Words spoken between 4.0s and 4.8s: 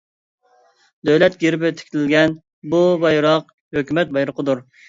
بايرىقىدۇر.